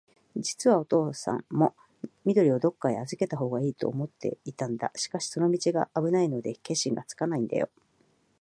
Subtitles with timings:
[0.35, 1.75] じつはおとうさんも、
[2.25, 4.91] 緑をどっかへあずけたほうがいいとは思っていたんだ。
[4.95, 7.69] しかし、その道があぶないので、決心がつかないんだよ。